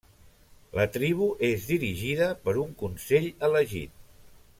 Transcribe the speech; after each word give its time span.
La 0.77 0.85
tribu 0.95 1.27
és 1.49 1.67
dirigida 1.73 2.31
per 2.47 2.55
un 2.63 2.73
consell 2.81 3.29
elegit. 3.49 3.95